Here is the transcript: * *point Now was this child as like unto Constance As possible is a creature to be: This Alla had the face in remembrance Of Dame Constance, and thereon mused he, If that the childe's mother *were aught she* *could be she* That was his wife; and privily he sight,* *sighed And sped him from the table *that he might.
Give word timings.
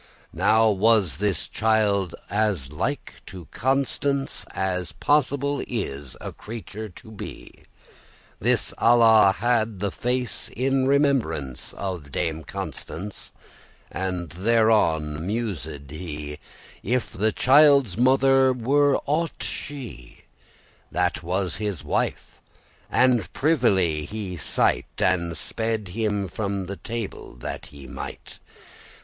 * 0.07 0.21
*point 0.31 0.39
Now 0.43 0.69
was 0.71 1.17
this 1.17 1.47
child 1.47 2.15
as 2.27 2.71
like 2.71 3.13
unto 3.21 3.45
Constance 3.51 4.45
As 4.49 4.93
possible 4.93 5.63
is 5.67 6.17
a 6.19 6.31
creature 6.33 6.89
to 6.89 7.11
be: 7.11 7.65
This 8.39 8.73
Alla 8.79 9.35
had 9.37 9.79
the 9.79 9.91
face 9.91 10.49
in 10.55 10.87
remembrance 10.87 11.71
Of 11.73 12.11
Dame 12.11 12.43
Constance, 12.45 13.31
and 13.91 14.29
thereon 14.31 15.23
mused 15.23 15.91
he, 15.91 16.39
If 16.81 17.11
that 17.11 17.19
the 17.19 17.31
childe's 17.31 17.95
mother 17.95 18.51
*were 18.53 18.99
aught 19.05 19.43
she* 19.43 19.83
*could 19.85 19.99
be 19.99 20.05
she* 20.15 20.23
That 20.93 21.21
was 21.21 21.57
his 21.57 21.83
wife; 21.83 22.41
and 22.89 23.31
privily 23.33 24.05
he 24.05 24.35
sight,* 24.35 24.87
*sighed 24.97 25.05
And 25.11 25.37
sped 25.37 25.89
him 25.89 26.27
from 26.27 26.65
the 26.65 26.77
table 26.77 27.35
*that 27.35 27.67
he 27.67 27.85
might. 27.85 28.39